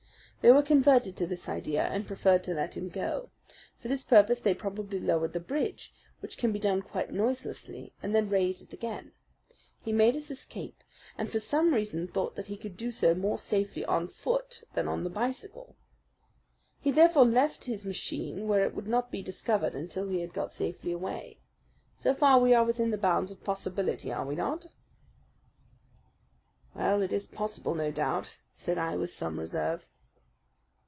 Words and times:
They 0.43 0.51
were 0.51 0.63
converted 0.63 1.15
to 1.17 1.27
this 1.27 1.47
idea, 1.47 1.83
and 1.85 2.07
preferred 2.07 2.43
to 2.45 2.55
let 2.55 2.75
him 2.75 2.89
go. 2.89 3.29
For 3.77 3.87
this 3.89 4.03
purpose 4.03 4.39
they 4.39 4.55
probably 4.55 4.99
lowered 4.99 5.33
the 5.33 5.39
bridge, 5.39 5.93
which 6.19 6.35
can 6.35 6.51
be 6.51 6.57
done 6.57 6.81
quite 6.81 7.11
noiselessly, 7.13 7.93
and 8.01 8.15
then 8.15 8.27
raised 8.27 8.63
it 8.63 8.73
again. 8.73 9.11
He 9.83 9.93
made 9.93 10.15
his 10.15 10.31
escape, 10.31 10.83
and 11.15 11.29
for 11.29 11.37
some 11.37 11.75
reason 11.75 12.07
thought 12.07 12.35
that 12.37 12.47
he 12.47 12.57
could 12.57 12.75
do 12.75 12.89
so 12.89 13.13
more 13.13 13.37
safely 13.37 13.85
on 13.85 14.07
foot 14.07 14.63
than 14.73 14.87
on 14.87 15.03
the 15.03 15.11
bicycle. 15.11 15.75
He 16.79 16.89
therefore 16.89 17.25
left 17.27 17.65
his 17.65 17.85
machine 17.85 18.47
where 18.47 18.63
it 18.65 18.73
would 18.73 18.87
not 18.87 19.11
be 19.11 19.21
discovered 19.21 19.75
until 19.75 20.07
he 20.07 20.21
had 20.21 20.33
got 20.33 20.51
safely 20.51 20.91
away. 20.91 21.39
So 21.99 22.15
far 22.15 22.39
we 22.39 22.55
are 22.55 22.65
within 22.65 22.89
the 22.89 22.97
bounds 22.97 23.29
of 23.29 23.43
possibility, 23.43 24.11
are 24.11 24.25
we 24.25 24.33
not?" 24.33 24.65
"Well, 26.73 27.03
it 27.03 27.13
is 27.13 27.27
possible, 27.27 27.75
no 27.75 27.91
doubt," 27.91 28.39
said 28.55 28.79
I, 28.79 28.95
with 28.97 29.13
some 29.13 29.37
reserve. 29.39 29.87